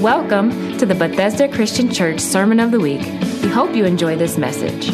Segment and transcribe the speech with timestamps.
[0.00, 3.02] Welcome to the Bethesda Christian Church Sermon of the Week.
[3.42, 4.90] We hope you enjoy this message.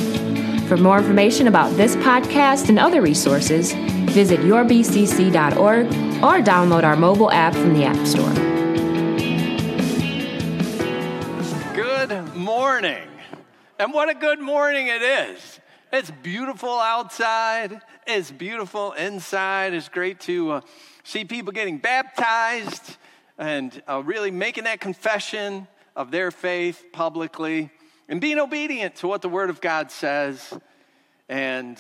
[0.66, 3.72] For more information about this podcast and other resources,
[4.10, 8.32] visit yourbcc.org or download our mobile app from the App Store.
[11.72, 13.08] Good morning.
[13.78, 15.60] And what a good morning it is.
[15.92, 19.72] It's beautiful outside, it's beautiful inside.
[19.72, 20.60] It's great to uh,
[21.04, 22.96] see people getting baptized
[23.38, 27.70] and uh, really making that confession of their faith publicly
[28.08, 30.58] and being obedient to what the Word of God says.
[31.28, 31.78] And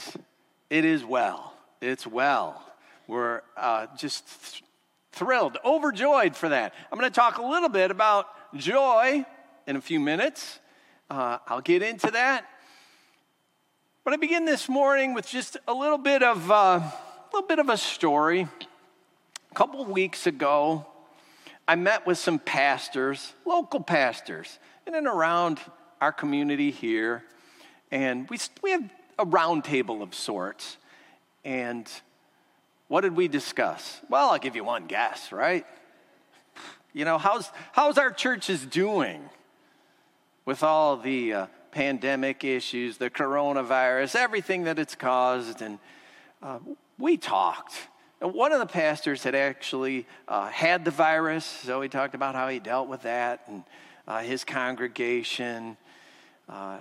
[0.70, 1.54] it is well.
[1.80, 2.62] It's well.
[3.06, 4.64] We're uh, just th-
[5.12, 6.74] thrilled, overjoyed for that.
[6.90, 9.24] I'm going to talk a little bit about joy
[9.66, 10.58] in a few minutes.
[11.08, 12.46] Uh, I'll get into that.
[14.04, 16.92] But I begin this morning with just a little bit of uh, a
[17.32, 18.48] little bit of a story.
[19.50, 20.86] A couple weeks ago,
[21.68, 25.60] I met with some pastors, local pastors, in and around
[26.00, 27.24] our community here.
[27.90, 30.76] And we, we have a roundtable of sorts.
[31.44, 31.90] And
[32.88, 34.00] what did we discuss?
[34.08, 35.66] Well, I'll give you one guess, right?
[36.92, 39.28] You know, how's, how's our churches doing
[40.44, 45.62] with all the uh, pandemic issues, the coronavirus, everything that it's caused?
[45.62, 45.78] And
[46.42, 46.60] uh,
[46.96, 47.88] we talked.
[48.20, 52.48] One of the pastors had actually uh, had the virus, so he talked about how
[52.48, 53.62] he dealt with that and
[54.08, 55.76] uh, his congregation.
[56.48, 56.80] Uh,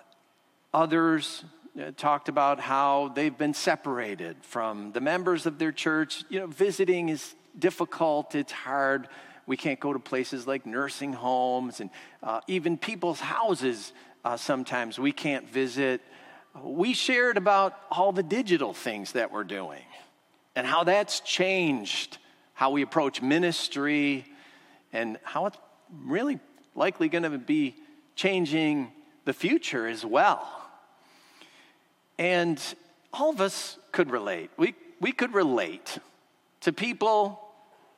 [0.73, 1.43] others
[1.77, 6.23] uh, talked about how they've been separated from the members of their church.
[6.29, 9.09] You know, visiting is difficult, it's hard.
[9.45, 11.89] We can't go to places like nursing homes and
[12.23, 13.91] uh, even people's houses
[14.23, 16.01] uh, sometimes we can't visit.
[16.63, 19.83] We shared about all the digital things that we're doing
[20.55, 22.17] and how that's changed
[22.55, 24.25] how we approach ministry
[24.91, 25.57] and how it's
[26.03, 26.39] really
[26.73, 27.75] likely going to be
[28.15, 28.91] changing
[29.25, 30.47] the future as well.
[32.17, 32.61] And
[33.13, 34.49] all of us could relate.
[34.57, 35.97] We, we could relate
[36.61, 37.41] to people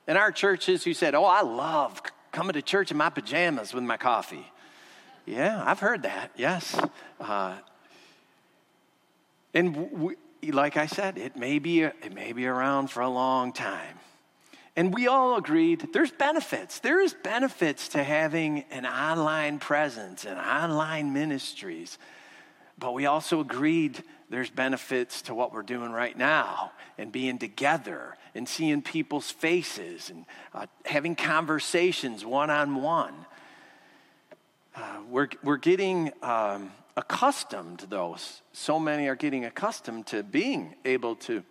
[0.08, 2.02] in our churches who said, Oh, I love
[2.32, 4.52] coming to church in my pajamas with my coffee.
[5.28, 6.80] Yeah, I've heard that, yes.
[7.20, 7.56] Uh,
[9.54, 13.54] and we, like I said, it may be it may be around for a long
[13.54, 14.00] time.
[14.76, 16.80] And we all agreed there's benefits.
[16.80, 21.98] There is benefits to having an online presence and online ministries.
[22.78, 28.16] But we also agreed there's benefits to what we're doing right now and being together
[28.36, 33.26] and seeing people's faces and uh, having conversations one on one.
[35.10, 38.18] We're, we're getting um, accustomed, though.
[38.52, 41.44] So many are getting accustomed to being able to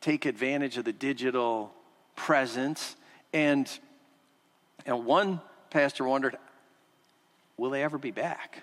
[0.00, 1.72] take advantage of the digital
[2.16, 2.96] presence.
[3.32, 3.70] And,
[4.86, 5.40] and one
[5.70, 6.36] pastor wondered,
[7.56, 8.62] will they ever be back?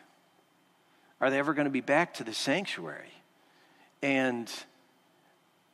[1.22, 3.14] Are they ever going to be back to the sanctuary?
[4.02, 4.52] And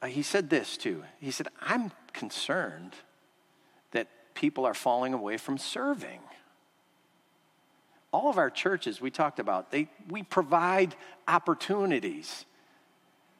[0.02, 1.03] uh, he said this too.
[1.22, 2.94] He said, I'm concerned
[3.91, 6.19] that people are falling away from serving
[8.12, 10.95] all of our churches we talked about, they, we provide
[11.28, 12.45] opportunities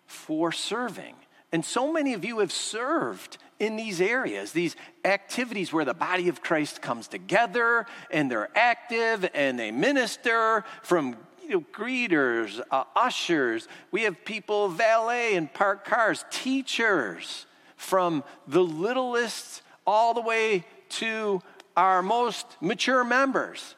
[0.05, 1.16] for serving.
[1.51, 4.75] And so many of you have served in these areas, these
[5.06, 11.16] activities where the body of Christ comes together and they're active and they minister from
[11.44, 13.67] you know, greeters, uh, ushers.
[13.91, 17.45] We have people valet and park cars, teachers
[17.77, 21.41] from the littlest all the way to
[21.77, 23.75] our most mature members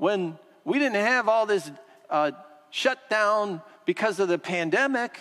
[0.00, 1.70] when we didn't have all this
[2.08, 2.32] uh,
[2.70, 5.18] shutdown because of the pandemic,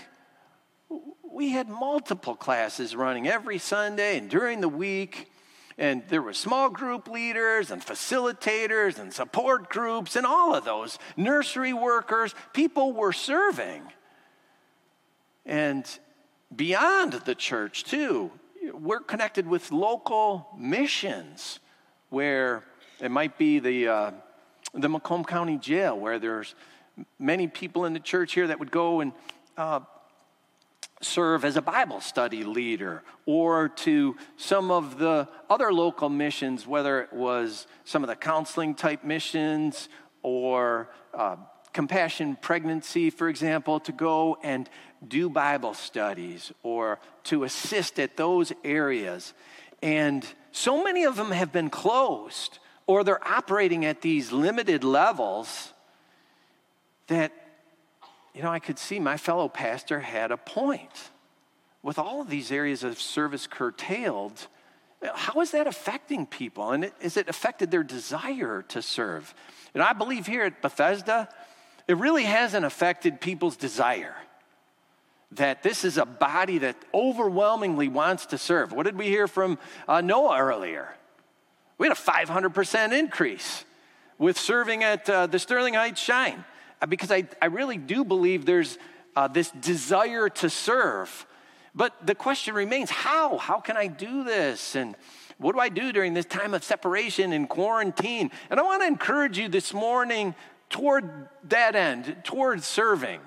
[1.30, 5.30] we had multiple classes running every Sunday and during the week.
[5.78, 10.98] And there were small group leaders and facilitators and support groups and all of those,
[11.18, 12.34] nursery workers.
[12.54, 13.84] People were serving.
[15.46, 15.86] And
[16.56, 18.32] beyond the church, too,
[18.74, 21.60] we're connected with local missions
[22.10, 22.64] where
[23.02, 24.12] it might be the uh,
[24.74, 26.56] the Macomb County Jail, where there's
[27.18, 29.14] many people in the church here that would go and
[29.58, 29.80] uh,
[31.02, 37.02] serve as a Bible study leader, or to some of the other local missions, whether
[37.02, 39.88] it was some of the counseling type missions
[40.24, 41.38] or uh,
[41.72, 44.70] compassion pregnancy, for example, to go and
[45.08, 49.34] do Bible studies or to assist at those areas.
[49.82, 52.60] And so many of them have been closed
[52.90, 55.74] or they're operating at these limited levels
[57.06, 57.32] that,
[58.34, 61.12] you know, I could see my fellow pastor had a point.
[61.84, 64.48] With all of these areas of service curtailed,
[65.04, 66.72] How is that affecting people?
[66.72, 69.36] And has it affected their desire to serve?
[69.76, 71.30] And I believe here at Bethesda,
[71.88, 74.16] it really hasn't affected people's desire.
[75.34, 78.72] That this is a body that overwhelmingly wants to serve.
[78.72, 80.96] What did we hear from uh, Noah earlier?
[81.80, 83.66] We had a 500% increase
[84.20, 86.46] with serving at uh, the Sterling Heights Shine
[86.82, 88.78] uh, because I, I really do believe there's
[89.16, 91.26] uh, this desire to serve
[91.76, 93.38] but the question remains how?
[93.38, 94.76] How can I do this?
[94.76, 94.96] And
[95.38, 98.32] what do I do during this time of separation and quarantine?
[98.50, 100.36] And I want to encourage you this morning
[100.70, 103.22] toward that end, toward serving.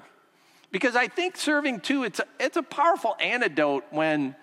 [0.71, 4.35] Because I think serving too, it's a, it's a powerful antidote when,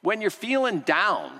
[0.00, 1.32] when you're feeling down.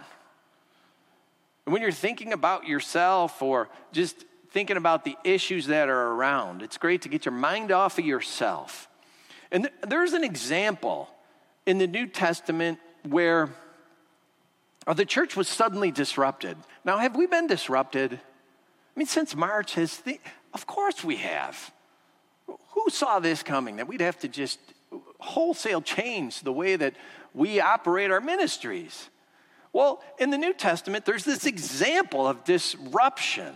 [1.67, 6.63] And when you're thinking about yourself or just thinking about the issues that are around,
[6.63, 8.89] it's great to get your mind off of yourself.
[9.51, 11.09] And th- there's an example
[11.67, 12.79] in the New Testament
[13.09, 13.51] where
[14.87, 16.57] uh, the church was suddenly disrupted.
[16.85, 18.15] Now, have we been disrupted?
[18.15, 20.21] I mean, since March, has the,
[20.53, 21.73] of course we have.
[22.47, 23.77] Who saw this coming?
[23.77, 24.59] That we'd have to just
[25.21, 26.95] wholesale change the way that
[27.33, 29.09] we operate our ministries.
[29.73, 33.55] Well, in the New Testament, there's this example of disruption.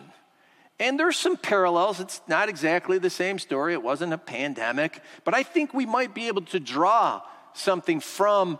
[0.78, 2.00] And there's some parallels.
[2.00, 3.72] It's not exactly the same story.
[3.72, 5.00] It wasn't a pandemic.
[5.24, 7.22] But I think we might be able to draw
[7.54, 8.58] something from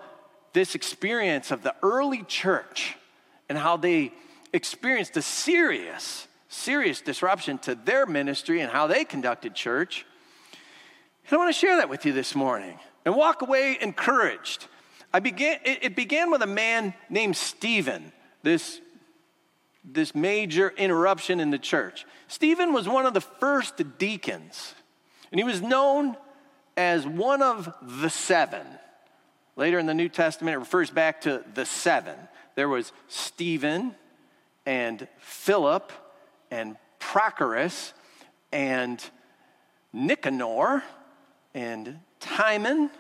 [0.52, 2.96] this experience of the early church
[3.48, 4.12] and how they
[4.52, 10.06] experienced a serious, serious disruption to their ministry and how they conducted church.
[11.28, 14.66] And I want to share that with you this morning and walk away encouraged.
[15.12, 18.12] I began, it began with a man named Stephen,
[18.42, 18.80] this,
[19.84, 22.04] this major interruption in the church.
[22.28, 24.74] Stephen was one of the first deacons,
[25.30, 26.16] and he was known
[26.76, 28.66] as one of the seven.
[29.56, 32.16] Later in the New Testament, it refers back to the seven.
[32.54, 33.94] There was Stephen
[34.66, 35.92] and Philip
[36.50, 37.92] and Prochorus
[38.52, 39.02] and
[39.92, 40.82] Nicanor
[41.54, 42.90] and Timon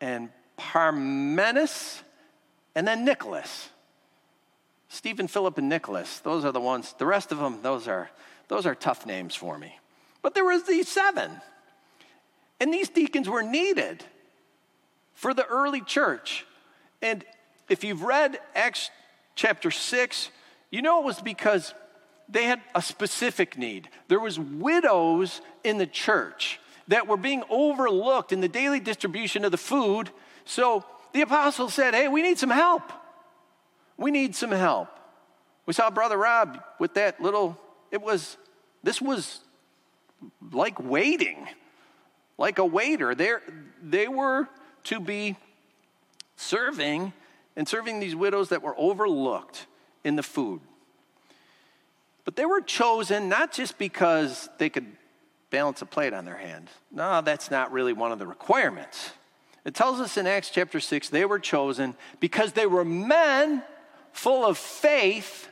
[0.00, 0.30] and
[0.70, 2.02] Parmenas
[2.74, 3.68] and then Nicholas.
[4.88, 6.20] Stephen, Philip, and Nicholas.
[6.20, 6.94] Those are the ones.
[6.98, 8.10] The rest of them, those are
[8.48, 9.78] those are tough names for me.
[10.20, 11.30] But there was these seven.
[12.60, 14.04] And these deacons were needed
[15.14, 16.46] for the early church.
[17.00, 17.24] And
[17.68, 18.90] if you've read Acts
[19.34, 20.28] chapter 6,
[20.70, 21.74] you know it was because
[22.28, 23.88] they had a specific need.
[24.08, 29.50] There was widows in the church that were being overlooked in the daily distribution of
[29.50, 30.10] the food.
[30.44, 32.92] So the apostles said, "Hey, we need some help.
[33.96, 34.88] We need some help."
[35.66, 37.58] We saw brother Rob with that little
[37.90, 38.36] it was
[38.82, 39.40] this was
[40.50, 41.48] like waiting.
[42.38, 43.14] Like a waiter.
[43.14, 43.32] They
[43.82, 44.48] they were
[44.84, 45.36] to be
[46.36, 47.12] serving
[47.54, 49.66] and serving these widows that were overlooked
[50.02, 50.60] in the food.
[52.24, 54.86] But they were chosen not just because they could
[55.50, 56.68] balance a plate on their hand.
[56.90, 59.12] No, that's not really one of the requirements.
[59.64, 63.62] It tells us in Acts chapter 6 they were chosen because they were men
[64.12, 65.48] full of faith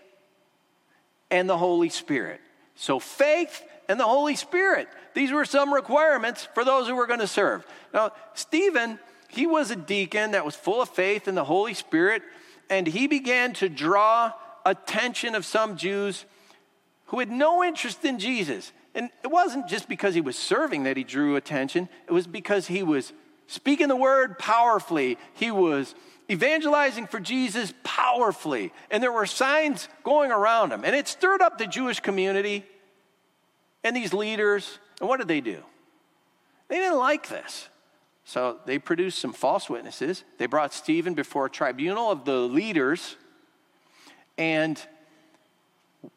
[1.31, 2.41] and the Holy Spirit.
[2.75, 4.89] So, faith and the Holy Spirit.
[5.15, 7.67] These were some requirements for those who were going to serve.
[7.93, 8.99] Now, Stephen
[9.31, 12.23] he was a deacon that was full of faith in the Holy Spirit,
[12.69, 14.33] and he began to draw
[14.67, 16.25] attention of some Jews
[17.07, 18.73] who had no interest in Jesus.
[18.95, 22.67] And it wasn't just because he was serving that he drew attention, it was because
[22.67, 23.12] he was
[23.50, 25.19] speaking the word powerfully.
[25.35, 25.95] He was
[26.30, 28.73] evangelizing for Jesus powerfully.
[28.90, 30.85] And there were signs going around him.
[30.85, 32.64] And it stirred up the Jewish community
[33.83, 34.78] and these leaders.
[35.00, 35.59] And what did they do?
[36.69, 37.69] They didn't like this.
[38.25, 40.23] So they produced some false witnesses.
[40.38, 43.16] They brought Stephen before a tribunal of the leaders,
[44.38, 44.80] and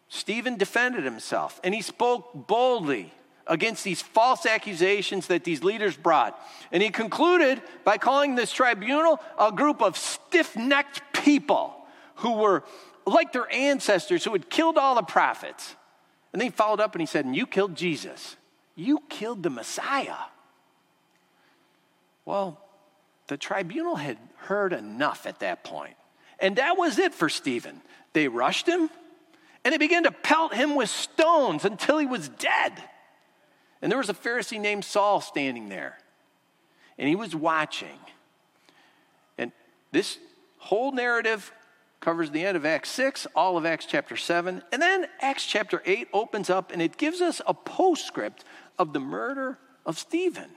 [0.09, 3.11] Stephen defended himself and he spoke boldly
[3.47, 6.39] against these false accusations that these leaders brought.
[6.71, 11.75] And he concluded by calling this tribunal a group of stiff necked people
[12.15, 12.63] who were
[13.05, 15.75] like their ancestors who had killed all the prophets.
[16.31, 18.37] And then he followed up and he said, And you killed Jesus.
[18.75, 20.15] You killed the Messiah.
[22.25, 22.59] Well,
[23.27, 25.95] the tribunal had heard enough at that point.
[26.39, 27.81] And that was it for Stephen.
[28.13, 28.89] They rushed him
[29.63, 32.73] and they began to pelt him with stones until he was dead.
[33.83, 35.99] And there was a Pharisee named Saul standing there.
[36.97, 37.99] And he was watching.
[39.37, 39.51] And
[39.91, 40.17] this
[40.57, 41.51] whole narrative
[41.99, 44.63] covers the end of Acts 6, all of Acts chapter 7.
[44.71, 48.45] And then Acts chapter 8 opens up and it gives us a postscript
[48.79, 50.49] of the murder of Stephen.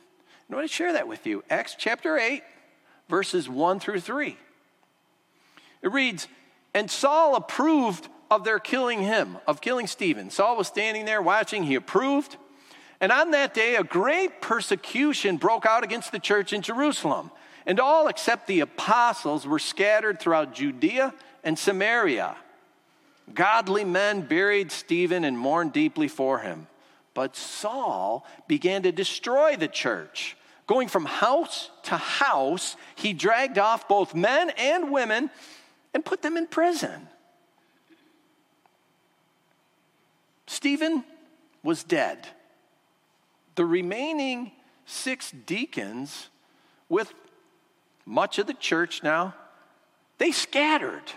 [0.49, 1.43] I want to share that with you.
[1.51, 2.45] Acts chapter 8,
[3.09, 4.37] verses 1 through 3.
[5.83, 6.29] It reads,
[6.73, 10.31] And Saul approved of their killing him, of killing Stephen.
[10.31, 12.37] Saul was standing there watching, he approved.
[13.01, 17.31] And on that day, a great persecution broke out against the church in Jerusalem.
[17.67, 21.13] And all except the apostles were scattered throughout Judea
[21.45, 22.37] and Samaria.
[23.35, 26.69] Godly men buried Stephen and mourned deeply for him.
[27.13, 30.37] But Saul began to destroy the church.
[30.67, 35.31] Going from house to house, he dragged off both men and women
[35.95, 37.09] and put them in prison.
[40.47, 41.05] Stephen
[41.63, 42.27] was dead.
[43.57, 44.53] The remaining
[44.87, 46.29] six deacons,
[46.89, 47.13] with
[48.05, 49.35] much of the church now,
[50.19, 51.13] they scattered.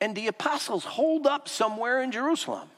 [0.00, 2.68] And the apostles holed up somewhere in Jerusalem.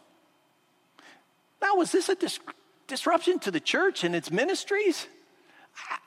[1.61, 2.39] Now, was this a dis-
[2.87, 5.07] disruption to the church and its ministries?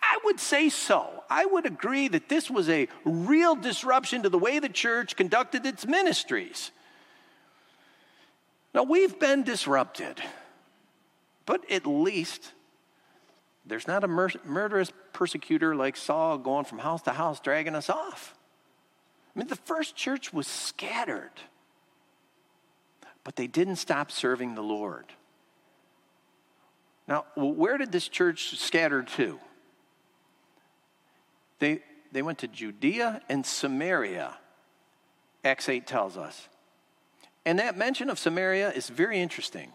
[0.02, 1.24] I would say so.
[1.30, 5.66] I would agree that this was a real disruption to the way the church conducted
[5.66, 6.72] its ministries.
[8.74, 10.22] Now, we've been disrupted,
[11.46, 12.54] but at least
[13.66, 17.90] there's not a mur- murderous persecutor like Saul going from house to house dragging us
[17.90, 18.36] off.
[19.36, 21.32] I mean, the first church was scattered,
[23.24, 25.06] but they didn't stop serving the Lord.
[27.08, 29.40] Now, where did this church scatter to?
[31.60, 31.82] They,
[32.12, 34.38] they went to Judea and Samaria,
[35.44, 36.48] Acts 8 tells us.
[37.46, 39.72] And that mention of Samaria is very interesting.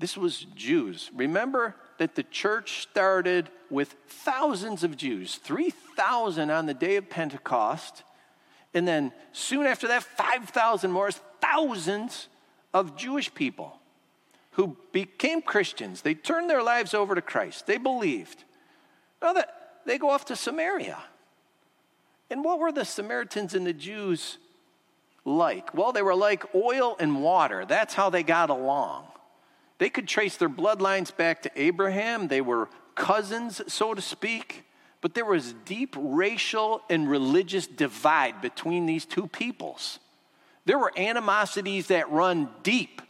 [0.00, 1.10] This was Jews.
[1.14, 8.02] Remember that the church started with thousands of Jews, 3,000 on the day of Pentecost.
[8.72, 12.28] And then soon after that, 5,000 more, thousands
[12.72, 13.78] of Jewish people
[14.52, 16.00] who became Christians.
[16.00, 17.66] They turned their lives over to Christ.
[17.66, 18.44] They believed.
[19.20, 20.98] Now that they go off to Samaria.
[22.30, 24.38] And what were the Samaritans and the Jews
[25.26, 25.74] like?
[25.74, 27.66] Well, they were like oil and water.
[27.66, 29.04] That's how they got along.
[29.80, 32.28] They could trace their bloodlines back to Abraham.
[32.28, 34.66] They were cousins, so to speak.
[35.00, 39.98] But there was deep racial and religious divide between these two peoples.
[40.66, 43.00] There were animosities that run deep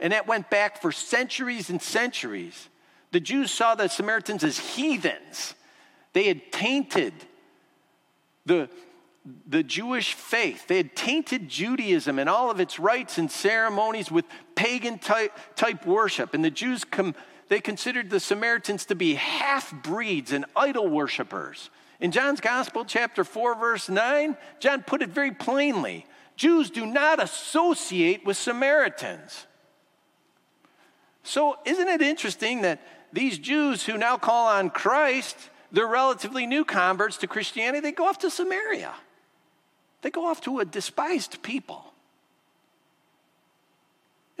[0.00, 2.68] and that went back for centuries and centuries.
[3.12, 5.54] The Jews saw the Samaritans as heathens.
[6.12, 7.14] They had tainted
[8.46, 8.68] the,
[9.46, 10.66] the Jewish faith.
[10.66, 14.24] They had tainted Judaism and all of its rites and ceremonies with
[14.60, 16.34] pagan type, type worship.
[16.34, 17.14] And the Jews, com,
[17.48, 21.70] they considered the Samaritans to be half breeds and idol worshippers.
[21.98, 27.22] In John's Gospel, chapter 4, verse 9, John put it very plainly Jews do not
[27.22, 29.46] associate with Samaritans.
[31.22, 32.80] So, isn't it interesting that
[33.12, 35.36] these Jews who now call on Christ,
[35.72, 38.92] they're relatively new converts to Christianity, they go off to Samaria.
[40.02, 41.90] They go off to a despised people.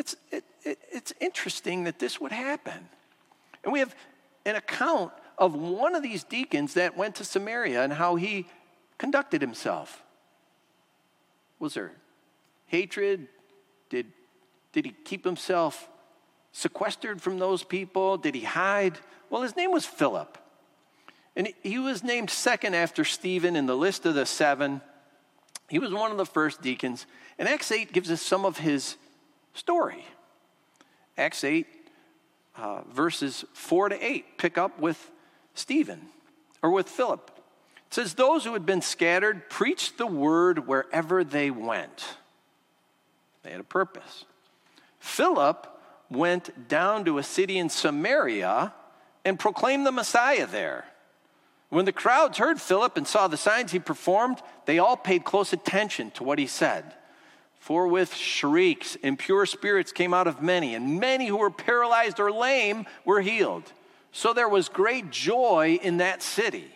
[0.00, 2.88] It's, it, it, it's interesting that this would happen.
[3.62, 3.94] And we have
[4.46, 8.46] an account of one of these deacons that went to Samaria and how he
[8.96, 10.02] conducted himself.
[11.58, 11.92] Was there
[12.64, 13.28] hatred?
[13.90, 14.06] Did,
[14.72, 15.90] did he keep himself
[16.52, 18.16] sequestered from those people?
[18.16, 18.98] Did he hide?
[19.28, 20.38] Well, his name was Philip.
[21.36, 24.80] And he was named second after Stephen in the list of the seven.
[25.68, 27.04] He was one of the first deacons.
[27.38, 28.96] And Acts 8 gives us some of his
[29.54, 30.04] story.
[31.16, 31.66] Acts 8,
[32.56, 35.10] uh, verses 4 to 8, pick up with
[35.54, 36.06] Stephen
[36.62, 37.30] or with Philip.
[37.86, 42.04] It says, Those who had been scattered preached the word wherever they went.
[43.42, 44.24] They had a purpose.
[44.98, 45.66] Philip
[46.10, 48.74] went down to a city in Samaria
[49.24, 50.86] and proclaimed the Messiah there.
[51.68, 55.52] When the crowds heard Philip and saw the signs he performed, they all paid close
[55.52, 56.94] attention to what he said.
[57.60, 62.32] For with shrieks, impure spirits came out of many, and many who were paralyzed or
[62.32, 63.70] lame were healed.
[64.12, 66.72] So there was great joy in that city.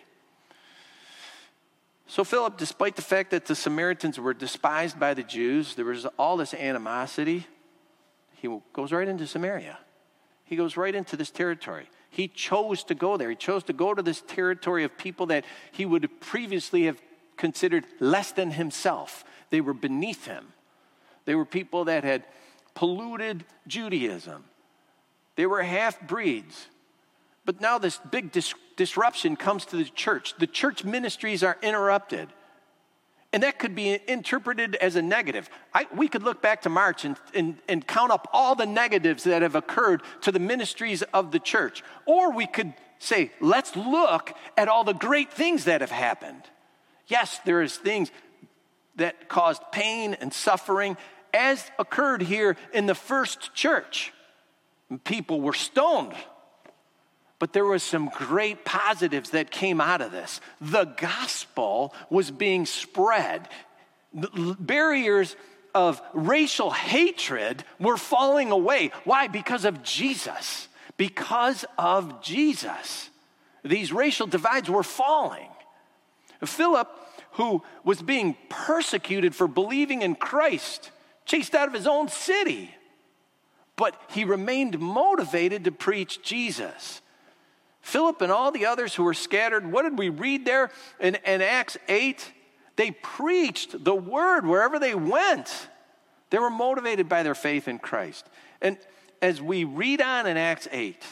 [2.06, 6.06] So, Philip, despite the fact that the Samaritans were despised by the Jews, there was
[6.18, 7.46] all this animosity,
[8.34, 9.78] he goes right into Samaria.
[10.44, 11.88] He goes right into this territory.
[12.10, 13.30] He chose to go there.
[13.30, 17.00] He chose to go to this territory of people that he would previously have
[17.36, 19.24] considered less than himself.
[19.48, 20.53] They were beneath him.
[21.24, 22.24] They were people that had
[22.74, 24.44] polluted Judaism.
[25.36, 26.66] They were half breeds.
[27.44, 30.34] But now this big dis- disruption comes to the church.
[30.38, 32.28] The church ministries are interrupted.
[33.32, 35.50] And that could be interpreted as a negative.
[35.74, 39.24] I, we could look back to March and, and, and count up all the negatives
[39.24, 41.82] that have occurred to the ministries of the church.
[42.06, 46.42] Or we could say, let's look at all the great things that have happened.
[47.08, 48.12] Yes, there is things
[48.96, 50.96] that caused pain and suffering,
[51.34, 54.12] as occurred here in the first church.
[55.04, 56.14] People were stoned.
[57.38, 60.40] But there was some great positives that came out of this.
[60.60, 63.48] The gospel was being spread.
[64.14, 65.36] Barriers
[65.74, 68.92] of racial hatred were falling away.
[69.02, 69.26] Why?
[69.26, 70.68] Because of Jesus.
[70.96, 73.10] Because of Jesus.
[73.64, 75.48] These racial divides were falling.
[76.44, 76.88] Philip,
[77.32, 80.92] who was being persecuted for believing in Christ,
[81.24, 82.74] chased out of his own city,
[83.76, 87.00] but he remained motivated to preach Jesus.
[87.80, 91.42] Philip and all the others who were scattered, what did we read there in, in
[91.42, 92.32] Acts 8?
[92.76, 95.68] They preached the word wherever they went.
[96.30, 98.26] They were motivated by their faith in Christ.
[98.60, 98.78] And
[99.20, 101.02] as we read on in Acts 8,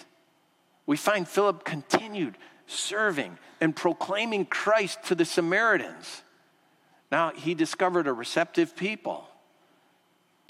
[0.86, 6.22] we find Philip continued serving and proclaiming Christ to the Samaritans.
[7.10, 9.28] Now, he discovered a receptive people,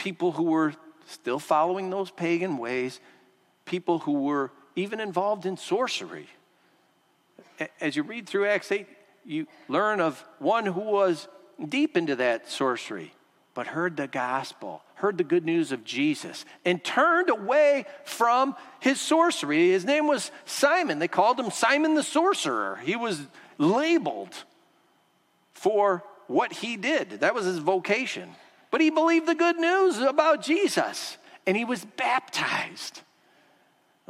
[0.03, 0.75] people who were
[1.07, 2.99] still following those pagan ways,
[3.65, 6.27] people who were even involved in sorcery.
[7.81, 8.85] As you read through Acts 8,
[9.25, 11.29] you learn of one who was
[11.69, 13.15] deep into that sorcery,
[13.55, 19.01] but heard the gospel, heard the good news of Jesus, and turned away from his
[19.01, 19.71] sorcery.
[19.71, 20.99] His name was Simon.
[20.99, 22.81] They called him Simon the sorcerer.
[22.83, 23.21] He was
[23.57, 24.35] labeled
[25.53, 28.35] for what he did, that was his vocation.
[28.73, 33.03] But he believed the good news about Jesus, and he was baptized.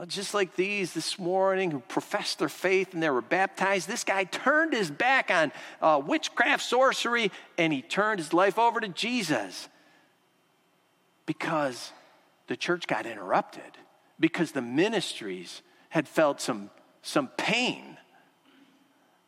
[0.07, 4.25] Just like these this morning who professed their faith and they were baptized, this guy
[4.25, 9.69] turned his back on uh, witchcraft, sorcery, and he turned his life over to Jesus
[11.27, 11.93] because
[12.47, 13.77] the church got interrupted,
[14.19, 16.71] because the ministries had felt some,
[17.03, 17.92] some pain.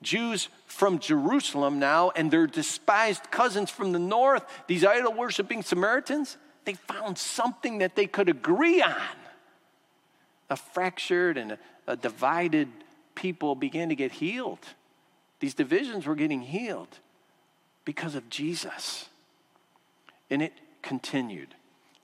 [0.04, 6.37] Jews from Jerusalem now and their despised cousins from the north, these idol worshiping Samaritans,
[6.64, 8.94] they found something that they could agree on
[10.50, 12.68] a fractured and a, a divided
[13.14, 14.59] people began to get healed.
[15.40, 16.98] These divisions were getting healed
[17.85, 19.09] because of Jesus.
[20.31, 20.52] And it
[20.83, 21.55] continued.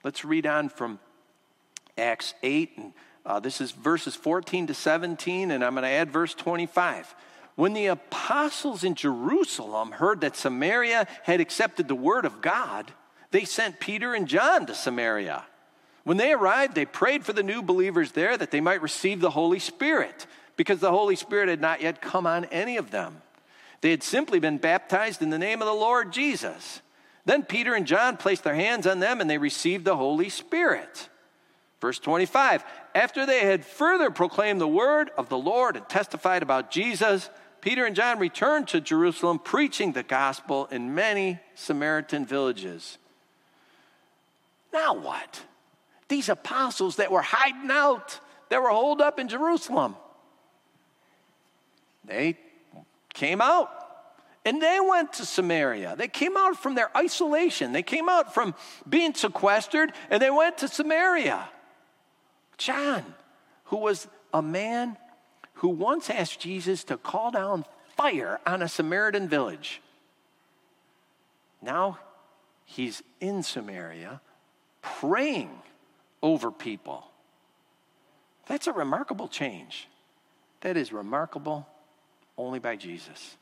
[0.03, 0.99] Let's read on from
[1.97, 2.93] Acts 8, and
[3.25, 7.13] uh, this is verses 14 to 17, and I'm going to add verse 25.
[7.55, 12.91] When the apostles in Jerusalem heard that Samaria had accepted the word of God,
[13.31, 15.45] they sent Peter and John to Samaria.
[16.03, 19.29] When they arrived, they prayed for the new believers there that they might receive the
[19.29, 23.21] Holy Spirit, because the Holy Spirit had not yet come on any of them.
[23.81, 26.81] They had simply been baptized in the name of the Lord Jesus.
[27.25, 31.09] Then Peter and John placed their hands on them and they received the Holy Spirit.
[31.79, 36.71] Verse 25 After they had further proclaimed the word of the Lord and testified about
[36.71, 37.29] Jesus,
[37.61, 42.97] Peter and John returned to Jerusalem preaching the gospel in many Samaritan villages.
[44.73, 45.41] Now what?
[46.11, 48.19] these apostles that were hiding out,
[48.49, 49.95] that were holed up in Jerusalem.
[52.03, 52.37] They
[53.13, 53.71] came out
[54.43, 55.95] and they went to Samaria.
[55.97, 58.53] They came out from their isolation, they came out from
[58.87, 61.47] being sequestered and they went to Samaria.
[62.57, 63.05] John,
[63.65, 64.97] who was a man
[65.61, 67.63] who once asked Jesus to call down
[67.95, 69.79] fire on a Samaritan village.
[71.61, 71.99] Now
[72.65, 74.21] he's in Samaria
[74.81, 75.51] praying
[76.23, 77.05] over people.
[78.47, 79.87] That's a remarkable change.
[80.61, 81.67] That is remarkable
[82.39, 83.37] only by Jesus.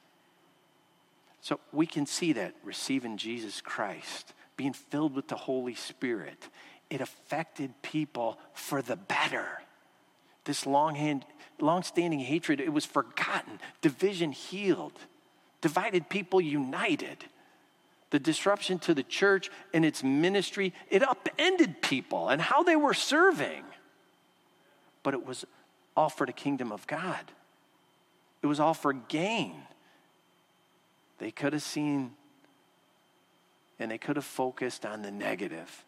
[1.40, 6.50] So we can see that receiving Jesus Christ, being filled with the Holy Spirit,
[6.90, 9.62] it affected people for the better.
[10.50, 11.24] This long
[11.60, 13.60] long-standing hatred, it was forgotten.
[13.82, 14.98] Division healed.
[15.62, 17.24] Divided people united
[18.10, 22.96] the disruption to the church and its ministry, it upended people and how they were
[22.96, 23.64] serving.
[25.04, 25.46] But it was
[25.96, 27.32] all for the kingdom of God,
[28.42, 29.54] it was all for gain.
[31.20, 32.14] They could have seen
[33.78, 35.86] and they could have focused on the negative.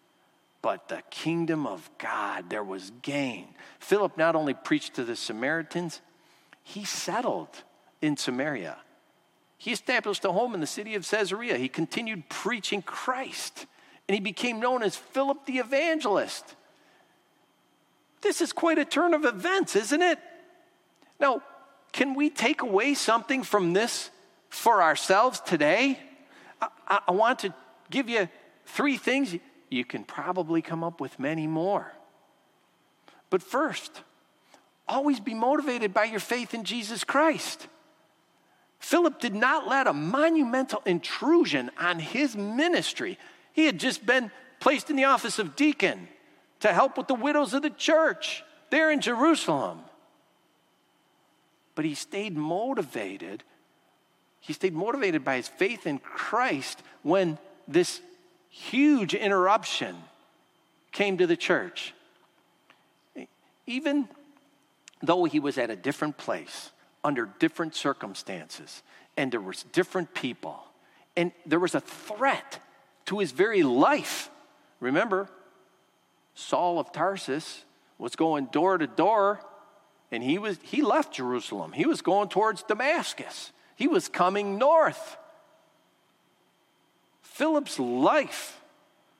[0.61, 3.47] But the kingdom of God, there was gain.
[3.79, 6.01] Philip not only preached to the Samaritans,
[6.63, 7.63] he settled
[8.01, 8.77] in Samaria.
[9.57, 11.57] He established a home in the city of Caesarea.
[11.57, 13.65] He continued preaching Christ,
[14.07, 16.55] and he became known as Philip the Evangelist.
[18.21, 20.19] This is quite a turn of events, isn't it?
[21.19, 21.41] Now,
[21.91, 24.09] can we take away something from this
[24.49, 25.99] for ourselves today?
[26.61, 27.53] I, I, want to
[27.89, 28.29] give you
[28.65, 29.35] three things.
[29.71, 31.93] You can probably come up with many more.
[33.29, 34.01] But first,
[34.87, 37.67] always be motivated by your faith in Jesus Christ.
[38.79, 43.17] Philip did not let a monumental intrusion on his ministry.
[43.53, 44.29] He had just been
[44.59, 46.09] placed in the office of deacon
[46.59, 49.79] to help with the widows of the church there in Jerusalem.
[51.75, 53.43] But he stayed motivated.
[54.41, 58.01] He stayed motivated by his faith in Christ when this
[58.51, 59.95] huge interruption
[60.91, 61.95] came to the church.
[63.65, 64.07] Even
[65.01, 66.71] though he was at a different place,
[67.03, 68.83] under different circumstances,
[69.17, 70.61] and there was different people,
[71.15, 72.59] and there was a threat
[73.05, 74.29] to his very life.
[74.79, 75.29] Remember,
[76.35, 77.63] Saul of Tarsus
[77.97, 79.41] was going door to door,
[80.11, 81.71] and he was he left Jerusalem.
[81.71, 83.51] He was going towards Damascus.
[83.75, 85.17] He was coming north.
[87.31, 88.59] Philip's life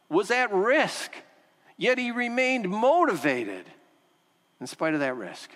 [0.10, 1.14] was at risk,
[1.78, 3.66] yet he remained motivated
[4.60, 5.50] in spite of that risk.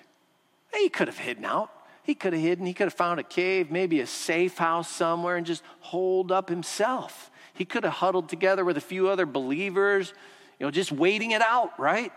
[0.74, 1.70] He could have hidden out.
[2.04, 2.66] He could have hidden.
[2.66, 6.48] He could have found a cave, maybe a safe house somewhere, and just holed up
[6.48, 7.30] himself.
[7.54, 10.14] He could have huddled together with a few other believers,
[10.58, 12.14] you know, just waiting it out, right?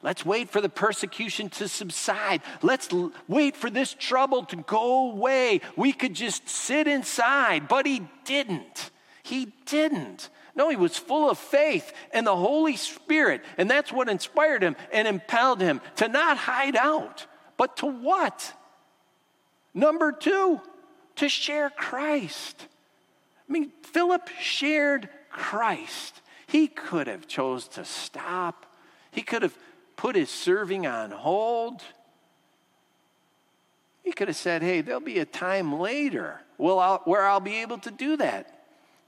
[0.00, 2.40] Let's wait for the persecution to subside.
[2.62, 5.60] Let's l- wait for this trouble to go away.
[5.76, 8.90] We could just sit inside, but he didn't.
[9.22, 10.28] He didn't.
[10.54, 14.76] No, he was full of faith and the Holy Spirit, and that's what inspired him
[14.92, 18.52] and impelled him to not hide out, but to what?
[19.72, 20.60] Number two,
[21.16, 22.66] to share Christ.
[23.48, 26.20] I mean, Philip shared Christ.
[26.46, 28.66] He could have chose to stop.
[29.10, 29.56] He could have
[29.96, 31.82] put his serving on hold.
[34.02, 37.90] He could have said, "Hey, there'll be a time later where I'll be able to
[37.90, 38.61] do that."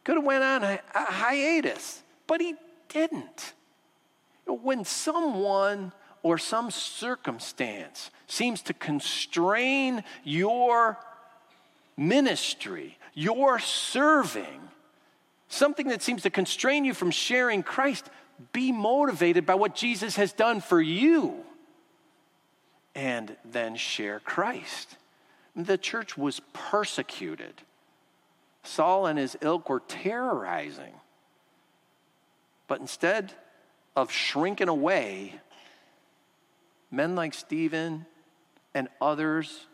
[0.04, 2.54] Could have went on a, hiatus, but he
[2.88, 3.54] didn't.
[4.46, 10.98] When someone or some circumstance seems to constrain your
[11.96, 14.60] ministry, your serving,
[15.48, 18.10] something that seems to constrain you from sharing Christ,
[18.52, 21.44] be motivated by what Jesus has done for you
[22.94, 24.96] and then share Christ.
[25.56, 27.62] The church was persecuted
[28.64, 30.94] Saul and his ilk were terrorizing.
[32.66, 33.32] But instead
[33.94, 35.34] of shrinking away,
[36.90, 38.06] men like Stephen
[38.74, 39.66] and others,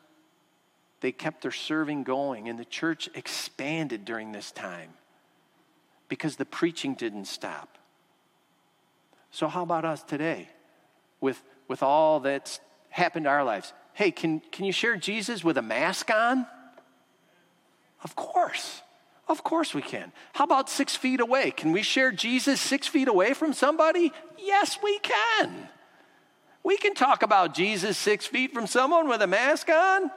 [1.01, 4.91] they kept their serving going, and the church expanded during this time
[6.09, 7.79] because the preaching didn't stop.
[9.31, 10.49] So, how about us today
[11.21, 13.73] with, with all that's happened to our lives?
[13.95, 16.47] Hey, can, can you share Jesus with a mask on?
[18.03, 18.83] Of course.
[19.29, 20.13] Of course we can.
[20.33, 21.53] How about six feet away?
[21.53, 24.13] Can we share Jesus six feet away from somebody?
[24.39, 25.69] Yes, we can.
[26.65, 30.11] We can talk about Jesus six feet from someone with a mask on.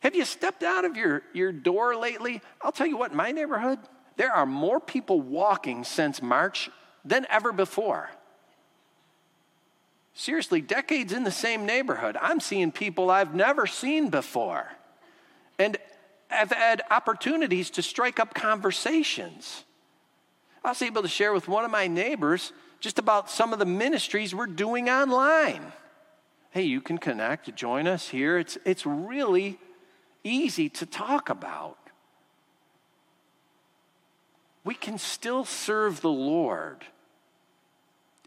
[0.00, 2.40] Have you stepped out of your, your door lately?
[2.60, 3.78] I'll tell you what, in my neighborhood,
[4.16, 6.70] there are more people walking since March
[7.04, 8.10] than ever before.
[10.14, 14.70] Seriously, decades in the same neighborhood, I'm seeing people I've never seen before.
[15.58, 15.78] And
[16.28, 19.64] have had opportunities to strike up conversations.
[20.64, 23.66] I was able to share with one of my neighbors just about some of the
[23.66, 25.72] ministries we're doing online.
[26.50, 28.38] Hey, you can connect, join us here.
[28.38, 29.58] It's, it's really
[30.22, 31.78] easy to talk about.
[34.64, 36.84] We can still serve the Lord,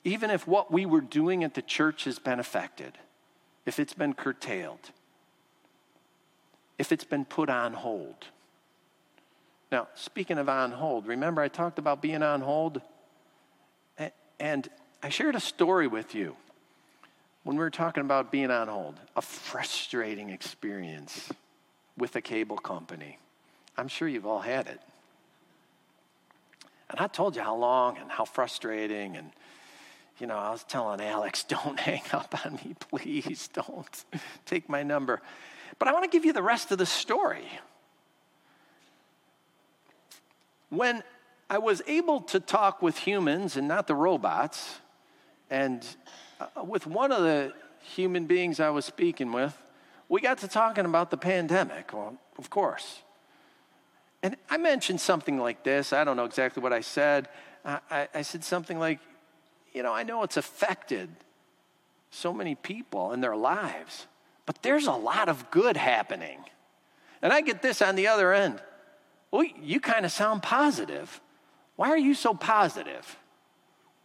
[0.03, 2.97] even if what we were doing at the church has been affected,
[3.65, 4.91] if it's been curtailed
[6.81, 8.25] if it's been put on hold.
[9.71, 12.81] Now, speaking of on hold, remember I talked about being on hold?
[14.39, 14.67] And
[15.03, 16.35] I shared a story with you
[17.43, 21.29] when we were talking about being on hold, a frustrating experience
[21.99, 23.19] with a cable company.
[23.77, 24.81] I'm sure you've all had it.
[26.89, 29.15] And I told you how long and how frustrating.
[29.15, 29.29] And,
[30.19, 33.49] you know, I was telling Alex, don't hang up on me, please.
[33.53, 34.05] Don't
[34.47, 35.21] take my number.
[35.81, 37.47] But I want to give you the rest of the story.
[40.69, 41.01] When
[41.49, 44.79] I was able to talk with humans and not the robots,
[45.49, 45.83] and
[46.39, 49.57] uh, with one of the human beings I was speaking with,
[50.07, 52.99] we got to talking about the pandemic, well, of course.
[54.21, 55.93] And I mentioned something like this.
[55.93, 57.27] I don't know exactly what I said.
[57.65, 58.99] I, I said something like,
[59.73, 61.09] you know, I know it's affected
[62.11, 64.05] so many people in their lives.
[64.45, 66.39] But there's a lot of good happening.
[67.21, 68.61] And I get this on the other end.
[69.29, 71.21] Well, you kind of sound positive.
[71.75, 73.17] Why are you so positive?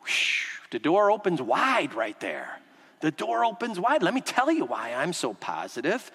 [0.00, 2.60] Whoosh, the door opens wide right there.
[3.00, 4.02] The door opens wide.
[4.02, 6.10] Let me tell you why I'm so positive.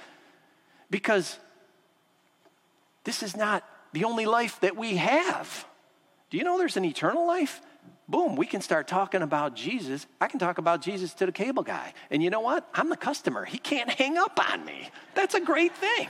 [0.89, 1.37] Because
[3.03, 5.65] this is not the only life that we have.
[6.29, 7.61] Do you know there's an eternal life?
[8.11, 10.05] Boom, we can start talking about Jesus.
[10.19, 11.93] I can talk about Jesus to the cable guy.
[12.09, 12.67] And you know what?
[12.73, 13.45] I'm the customer.
[13.45, 14.89] He can't hang up on me.
[15.15, 16.09] That's a great thing.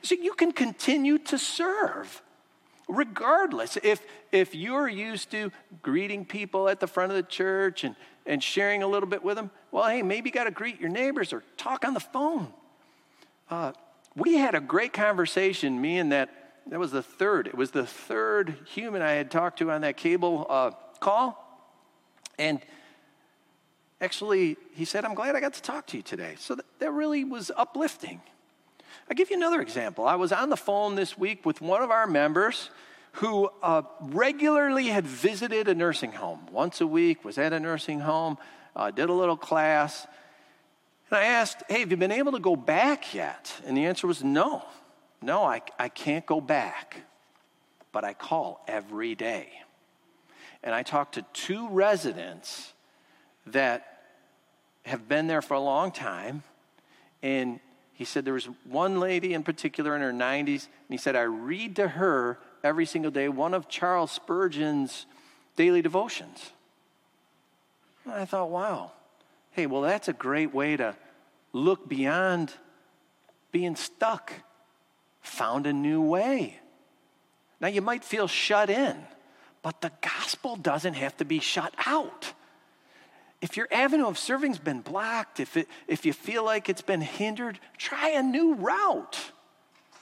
[0.00, 2.22] So you can continue to serve
[2.88, 3.76] regardless.
[3.82, 7.94] If, if you're used to greeting people at the front of the church and,
[8.24, 10.90] and sharing a little bit with them, well, hey, maybe you got to greet your
[10.90, 12.54] neighbors or talk on the phone.
[13.50, 13.72] Uh,
[14.16, 17.86] we had a great conversation, me and that, that was the third, it was the
[17.86, 21.40] third human I had talked to on that cable uh, call.
[22.38, 22.60] And
[24.00, 26.36] actually, he said, I'm glad I got to talk to you today.
[26.38, 28.20] So that, that really was uplifting.
[29.08, 30.06] I'll give you another example.
[30.06, 32.70] I was on the phone this week with one of our members
[33.18, 38.00] who uh, regularly had visited a nursing home once a week, was at a nursing
[38.00, 38.38] home,
[38.74, 40.06] uh, did a little class.
[41.10, 43.52] And I asked, Hey, have you been able to go back yet?
[43.66, 44.64] And the answer was no.
[45.24, 46.98] No, I, I can't go back.
[47.92, 49.48] But I call every day.
[50.62, 52.72] And I talked to two residents
[53.46, 54.02] that
[54.84, 56.42] have been there for a long time.
[57.22, 57.60] And
[57.94, 61.22] he said there was one lady in particular in her 90s, and he said, I
[61.22, 65.06] read to her every single day one of Charles Spurgeon's
[65.56, 66.50] daily devotions.
[68.04, 68.92] And I thought, wow,
[69.52, 70.96] hey, well, that's a great way to
[71.52, 72.52] look beyond
[73.52, 74.32] being stuck,
[75.24, 76.60] found a new way.
[77.60, 78.96] Now, you might feel shut in,
[79.62, 82.32] but the gospel doesn't have to be shut out
[83.44, 87.02] if your avenue of serving's been blocked, if, it, if you feel like it's been
[87.02, 89.18] hindered, try a new route.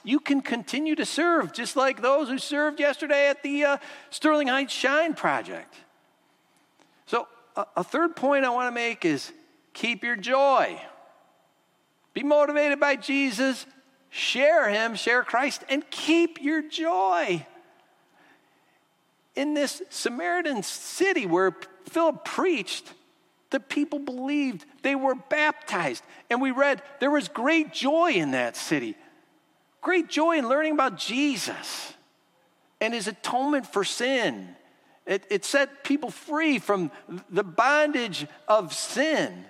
[0.01, 3.77] You can continue to serve just like those who served yesterday at the uh,
[4.11, 5.75] Sterling Heights Shine Project.
[7.05, 9.33] So, a, a third point I want to make is
[9.73, 10.81] keep your joy.
[12.13, 13.65] Be motivated by Jesus,
[14.13, 17.45] share Him, share Christ, and keep your joy.
[19.35, 22.93] In this Samaritan city where Philip preached,
[23.49, 26.03] the people believed, they were baptized.
[26.29, 28.95] And we read there was great joy in that city.
[29.81, 31.93] Great joy in learning about Jesus
[32.79, 34.55] and his atonement for sin.
[35.07, 36.91] It, it set people free from
[37.29, 39.45] the bondage of sin.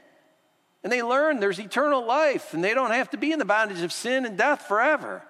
[0.83, 3.81] And they learn there's eternal life and they don't have to be in the bondage
[3.81, 5.23] of sin and death forever.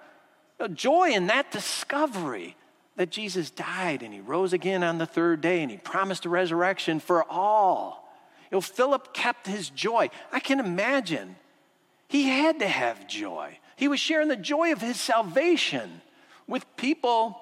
[0.72, 2.56] Joy in that discovery
[2.96, 6.28] that Jesus died and he rose again on the third day and he promised a
[6.28, 8.08] resurrection for all.
[8.50, 10.10] You know, Philip kept his joy.
[10.32, 11.36] I can imagine
[12.08, 13.58] he had to have joy.
[13.76, 16.00] He was sharing the joy of his salvation
[16.46, 17.40] with people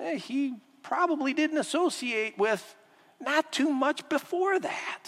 [0.00, 2.76] eh, he probably didn't associate with
[3.20, 5.04] not too much before that.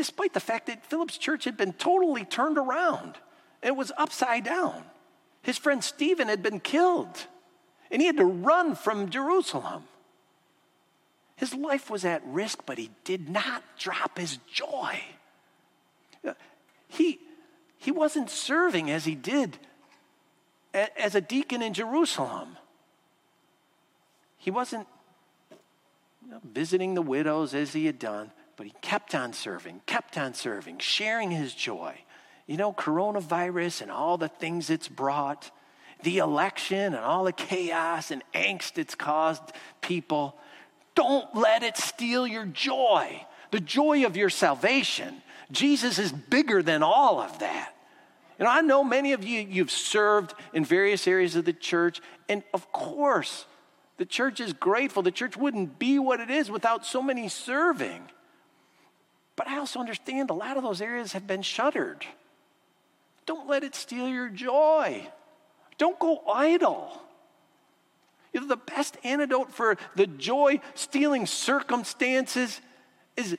[0.00, 3.18] Despite the fact that Philip's church had been totally turned around,
[3.62, 4.82] it was upside down.
[5.42, 7.26] His friend Stephen had been killed,
[7.90, 9.84] and he had to run from Jerusalem.
[11.36, 15.02] His life was at risk, but he did not drop his joy.
[16.88, 17.18] He,
[17.76, 19.58] he wasn't serving as he did
[20.72, 22.56] as a deacon in Jerusalem.
[24.38, 24.86] He wasn't
[26.42, 30.76] visiting the widows as he had done, but he kept on serving, kept on serving,
[30.80, 31.94] sharing his joy.
[32.46, 35.50] You know, coronavirus and all the things it's brought,
[36.02, 39.40] the election and all the chaos and angst it's caused
[39.80, 40.36] people.
[40.94, 45.22] Don't let it steal your joy, the joy of your salvation.
[45.50, 47.72] Jesus is bigger than all of that.
[48.38, 52.02] You know, I know many of you, you've served in various areas of the church,
[52.28, 53.46] and of course,
[53.96, 55.02] the church is grateful.
[55.02, 58.02] The church wouldn't be what it is without so many serving.
[59.40, 62.04] But I also understand a lot of those areas have been shuttered.
[63.24, 65.08] Don't let it steal your joy.
[65.78, 67.00] Don't go idle.
[68.34, 72.60] You know, the best antidote for the joy stealing circumstances
[73.16, 73.38] is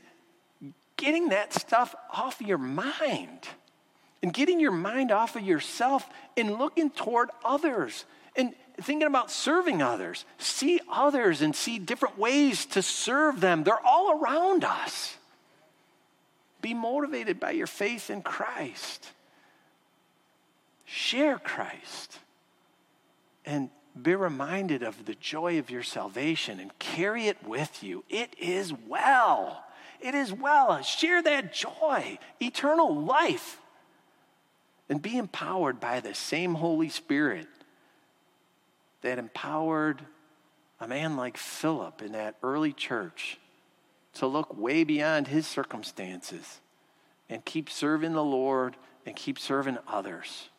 [0.98, 3.48] getting that stuff off your mind
[4.24, 9.84] and getting your mind off of yourself and looking toward others and thinking about serving
[9.84, 10.26] others.
[10.40, 13.64] See others and see different ways to serve them.
[13.64, 15.16] They're all around us.
[16.62, 19.12] Be motivated by your faith in Christ.
[20.86, 22.20] Share Christ.
[23.46, 23.70] And
[24.00, 28.04] be reminded of the joy of your salvation and carry it with you.
[28.10, 29.66] It is well.
[30.00, 30.82] It is well.
[30.82, 33.60] Share that joy, eternal life,
[34.90, 37.48] and be empowered by the same Holy Spirit
[39.02, 40.02] that empowered
[40.80, 43.40] a man like Philip in that early church
[44.14, 46.62] to look way beyond his circumstances
[47.30, 50.50] and keep serving the Lord and keep serving others.